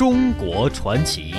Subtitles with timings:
[0.00, 1.34] 中国传奇。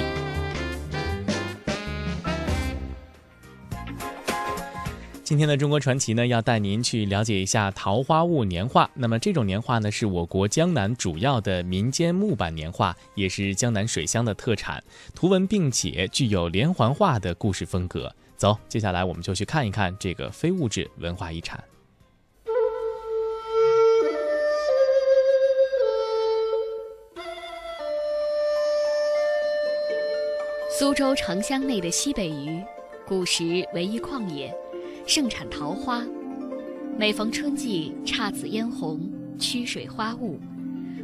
[5.23, 8.87] 今天的中国传奇呢，要带您去了解一下桃花坞年画。
[8.93, 14.83] 那么这种年画呢，是我国江南主要的民间木板年画，也是江南水乡的特产。
[15.15, 18.15] 图文并且具有连环画的故事风格。
[18.37, 21.59] 走，接下来我们就去看一看这个非物质文化遗产。
[30.81, 32.59] 苏州城乡内的西北隅，
[33.05, 34.51] 古时为一旷野。
[35.05, 36.03] 盛产桃花，
[36.97, 38.99] 每逢春季，姹紫嫣红，
[39.37, 40.39] 曲水花雾，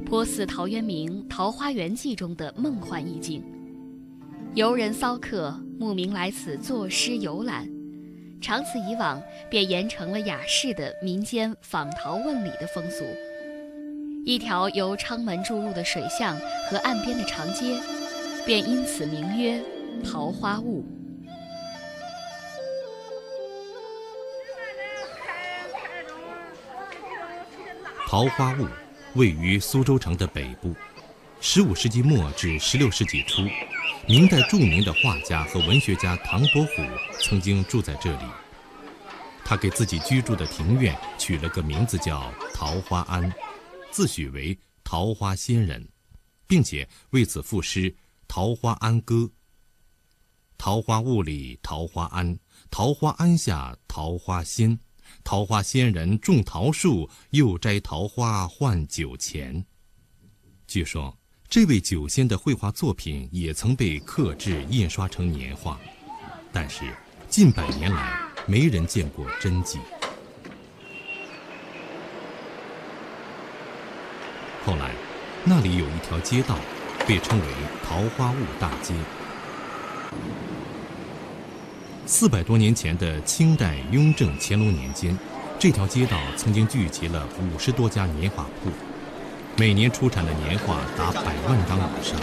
[0.03, 3.43] 颇似陶渊明《桃花源记》中的梦幻意境。
[4.55, 7.69] 游人骚客慕名来此作诗游览，
[8.41, 13.05] 长此以往，便沿成了雅士的民间访桃问礼的风俗。
[14.25, 16.35] 一条由昌门注入的水巷
[16.67, 17.77] 和岸边的长街，
[18.47, 19.61] 便因此名曰
[20.09, 20.81] 桃花坞。
[28.07, 28.65] 桃花坞
[29.15, 30.73] 位于苏州城的北部。
[31.41, 33.41] 15世纪末至16世纪初，
[34.07, 36.81] 明代著名的画家和文学家唐伯虎
[37.19, 38.23] 曾经住在这里。
[39.43, 43.29] 他给自己居住的庭院取了个名字叫桃花庵，
[43.91, 45.85] 自诩为桃花仙人，
[46.47, 47.91] 并且为此赋诗
[48.27, 49.15] 《桃花庵歌》
[50.57, 52.37] ：“桃花坞里桃花庵，
[52.69, 54.79] 桃花庵下桃花仙。”
[55.23, 59.65] 桃花仙人种桃树，又摘桃花换酒钱。
[60.67, 61.17] 据说，
[61.47, 65.79] 这位酒仙的绘画作品也曾被刻制印刷成年画，
[66.51, 66.93] 但是
[67.29, 69.79] 近百年来没人见过真迹。
[74.65, 74.93] 后来，
[75.45, 76.59] 那里有一条街道，
[77.07, 77.45] 被称为
[77.83, 78.93] 桃花坞大街。
[82.05, 85.17] 四百多年前的清代雍正、乾隆年间，
[85.57, 88.69] 这条街道曾经聚集了五十多家年画铺，
[89.57, 92.19] 每年出产的年画达百万张以上，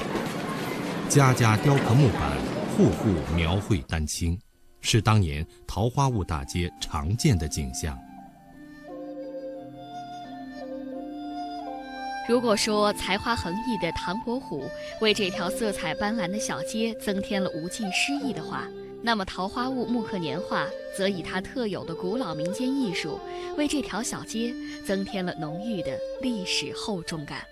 [1.08, 2.36] 家家雕刻木板，
[2.76, 4.38] 户户描绘丹青，
[4.82, 7.98] 是当年桃花坞大街常见的景象。
[12.26, 14.64] 如果说才华横溢的唐伯虎
[15.00, 18.66] 为这条色彩斑斓的小街增添了无尽诗意的话，
[19.02, 23.20] 那么，桃花坞木刻年画则以它特有的古老民间艺术，
[23.58, 24.54] 为这条小街
[24.86, 27.44] 增添了浓郁的历史厚重感。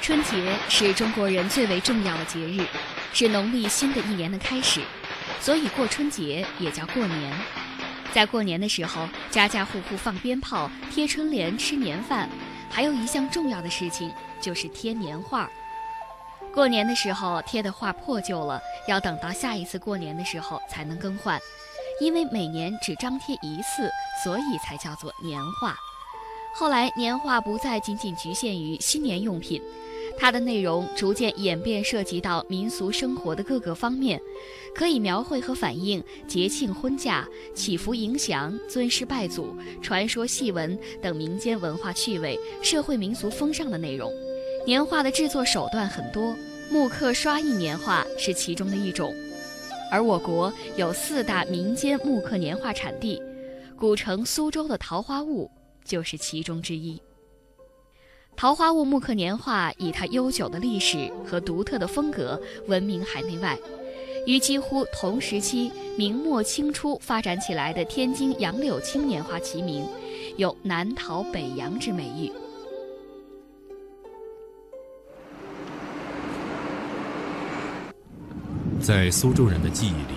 [0.00, 2.64] 春节是中国人最为重要的节日，
[3.12, 4.80] 是农历新的一年的开始，
[5.40, 7.32] 所以过春节也叫过年。
[8.12, 12.28] 在过年的时候，家家户户放鞭炮、贴春联、吃年饭，
[12.68, 15.48] 还有一项重要的事情就是贴年画。
[16.52, 21.38] 过年的时候贴的画破旧了，要等到下一次过年的时候才能更换，
[22.00, 23.88] 因为每年只张贴一次，
[24.24, 25.76] 所以才叫做年画。
[26.52, 29.62] 后来年画不再仅仅局限于新年用品。
[30.18, 34.20] 它的内容逐渐演变，涉及到民俗生活的各个方面，
[34.74, 44.12] 可以描绘和反映节庆婚嫁、祈福迎祥、尊师拜祖、传说戏文等民间文化趣味、社会民俗风尚的内容。
[44.66, 46.36] 年画的制作手段很多，
[46.70, 49.14] 木刻刷印年画是其中的一种。
[49.90, 53.20] 而我国有四大民间木刻年画产地，
[53.74, 55.50] 古城苏州的桃花坞
[55.82, 57.00] 就是其中之一。
[58.36, 63.58] 桃花坞木刻年画以它悠久的历史和独特的风格闻名海内外，
[64.26, 69.86] 与几乎同时期明末清初发展起来的天津杨柳青年画齐名，
[70.38, 72.32] 有“南桃北杨”之美誉。
[78.80, 80.14] 在苏州人的记忆里，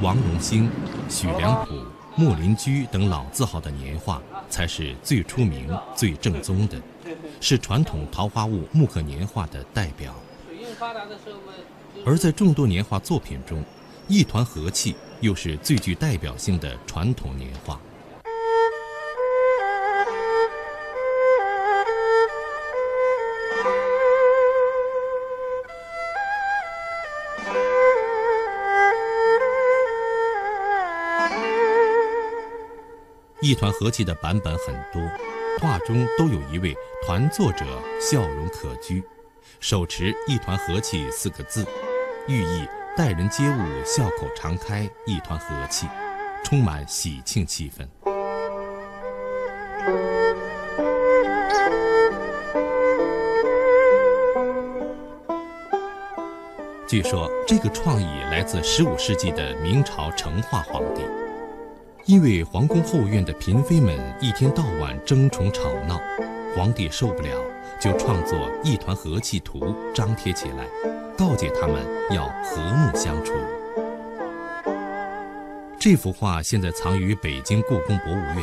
[0.00, 0.70] 王荣兴、
[1.10, 1.74] 许良甫、
[2.14, 4.20] 莫林居等老字号的年画
[4.50, 6.80] 才是最出名、最正宗的。
[7.40, 10.14] 是传统桃花坞木刻年画的代表，
[12.06, 13.64] 而在众多年画作品中，
[14.08, 17.80] 一团和气又是最具代表性的传统年画。
[33.42, 35.02] 一团和气的版本很多。
[35.60, 36.74] 画中都有一位
[37.04, 37.66] 团作者
[38.00, 39.02] 笑容可掬，
[39.60, 41.66] 手持“一团和气”四个字，
[42.28, 42.66] 寓意
[42.96, 45.86] 待人接物笑口常开，一团和气。
[46.44, 47.86] 充满喜庆气氛。
[56.86, 61.02] 据说这个创意来自15世纪的明朝成化皇帝，
[62.04, 66.00] 因为皇宫后院的嫔妃们一天到晚争宠吵闹，
[66.54, 67.28] 皇帝受不了，
[67.80, 69.60] 就创作《一团和气图》
[69.94, 70.66] 张贴起来，
[71.16, 73.32] 告诫他们要和睦相处。
[75.78, 78.36] 这幅画现在藏于北京故宫博物院，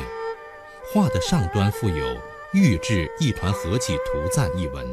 [0.94, 2.18] 画的上端附有
[2.54, 4.88] “御制一团和气图赞”一文，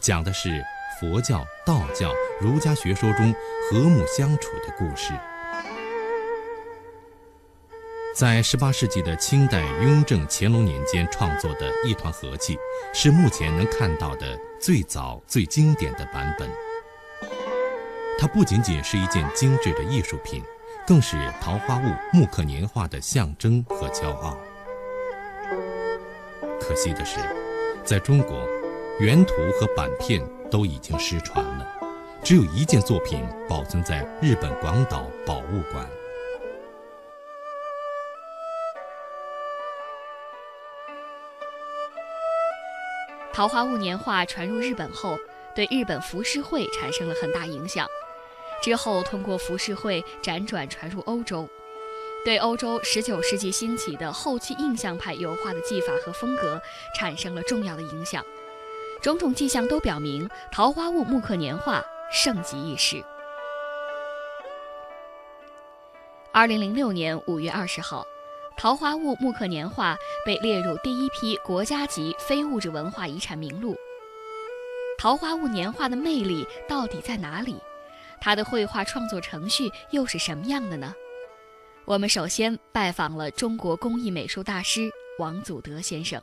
[0.00, 0.50] 讲的是。
[0.98, 2.10] 佛教、道教、
[2.40, 3.34] 儒家学说中
[3.68, 5.12] 和睦相处的故事，
[8.16, 12.58] 在18世纪的清代雍正、乾隆年间创作的一团和气，
[12.94, 16.48] 是目前能看到的最早、最经典的版本。
[18.18, 20.42] 它不仅仅是一件精致的艺术品，
[20.86, 24.38] 更是桃花坞木刻年画的象征和骄傲。
[26.58, 27.20] 可惜的是，
[27.84, 28.48] 在中国。
[28.98, 31.66] 原图和版片都已经失传了，
[32.24, 35.86] 只有一件作品保存在日本广岛宝物馆。
[43.36, 45.18] 桃花坞年画传入日本后，
[45.54, 47.86] 对日本浮世绘产生了很大影响。
[48.62, 51.46] 之后，通过浮世绘辗转传入欧洲，
[52.24, 56.58] 对欧洲19世纪兴起的后期印象派油画的技法和风格
[56.98, 58.24] 产生了重要的影响。
[59.02, 63.04] 种种迹象都表明，桃花坞木刻年画盛极一时。
[66.32, 68.06] 二零零六年五月二十号，
[68.58, 73.76] 桃花坞木刻年画被列入第一批国家级非物质文化遗产名录。
[74.96, 77.56] 桃花坞年画的魅力到底在哪里？
[78.18, 80.94] 它的绘画创作程序又是什么样的呢？
[81.84, 86.20] 我们首先拜访了中国工艺美术大师王祖德先生。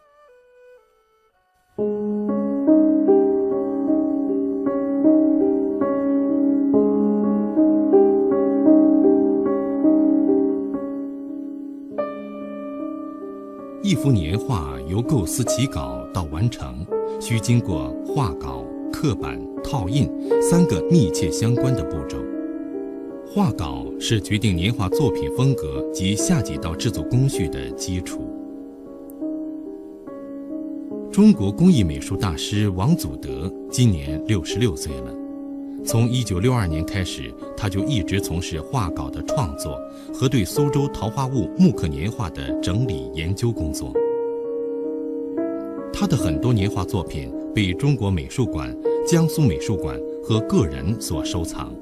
[13.93, 16.83] 一幅年画由构思起稿到完成，
[17.21, 20.09] 需经过画稿、刻版、套印
[20.41, 22.17] 三个密切相关的步骤。
[23.23, 28.27] 画稿是决定年画作品风格及下几道制作工序的基础。
[31.11, 35.22] 中国工艺美术大师王祖德今年六十六岁了。
[35.85, 39.77] 从一九六二年开始，他就一直从事画稿的创作
[40.13, 43.93] 和对苏州桃花坞木刻年画的整理研究工作。
[45.91, 48.75] 他的很多年画作品被中国美术馆、
[49.05, 51.73] 江苏美术馆和个人所收藏。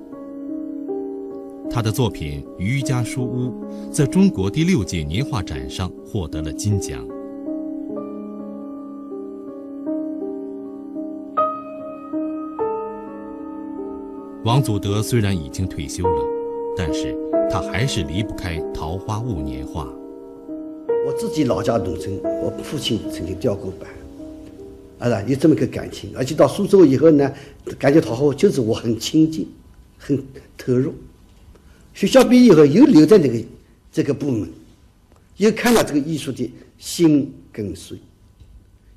[1.69, 3.53] 他的作品《余家书屋》
[3.91, 7.07] 在中国第六届年画展上获得了金奖。
[14.43, 16.25] 王祖德虽然已经退休了，
[16.75, 17.15] 但是
[17.47, 19.87] 他还是离不开桃花坞年画。
[21.05, 26.11] 我自己老家农村，我父亲曾经雕过版，啊，有这么个感情。
[26.15, 27.31] 而且到苏州以后呢，
[27.77, 29.47] 感觉桃花坞就是我很亲近，
[29.99, 30.19] 很
[30.57, 30.91] 投入。
[31.93, 33.39] 学校毕业以后又留在那个
[33.91, 34.49] 这个部门，
[35.37, 37.95] 又看到这个艺术的心跟随，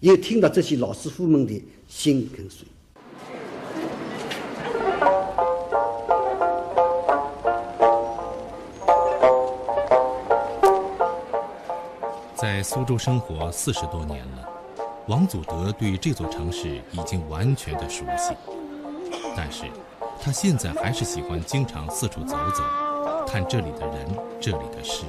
[0.01, 2.67] 又听到这些老师傅们的心跟随。
[12.35, 14.49] 在苏州生活四十多年了，
[15.07, 18.35] 王祖德对这座城市已经完全的熟悉。
[19.37, 19.67] 但是，
[20.21, 25.05] 他现在还是喜欢经常四处走走，看这里的人，这里的事。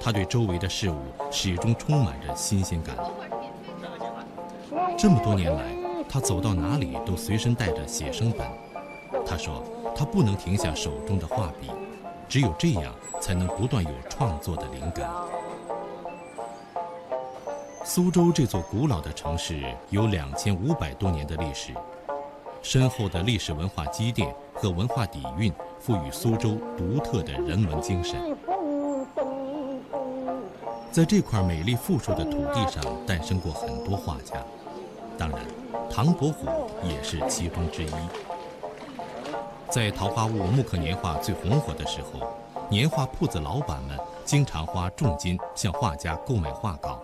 [0.00, 0.96] 他对周围的事物
[1.30, 2.96] 始终充满着新鲜感。
[4.96, 5.76] 这么多年来，
[6.08, 8.46] 他走到哪里都随身带着写生本。
[9.26, 9.62] 他说
[9.94, 11.70] ：“他不能停下手中的画笔，
[12.26, 15.10] 只有这样才能不断有创作的灵感。”
[17.88, 21.72] 苏州这座古老的城市有两千五百多年的历史，
[22.60, 28.36] 深厚的历史文化积淀和文化底蕴赋予苏州独特的人文精神。
[30.90, 34.42] 在这块美丽富庶的土地上，诞生过很多画家，
[35.16, 35.38] 当然，
[35.88, 36.48] 唐伯虎
[36.82, 37.92] 也是其中之一。
[39.70, 42.34] 在桃花坞木刻年画最红火的时候，
[42.68, 47.00] 年画铺子老板们经常花重金向画家购买画稿。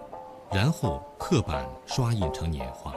[0.52, 2.94] 然后刻板刷印成年画。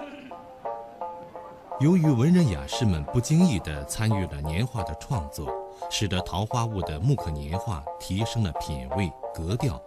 [1.80, 5.48] 由于文人雅士们不经意地参与了年画的创作，
[5.90, 9.82] 使得桃花坞的木刻年画提升了品位格调。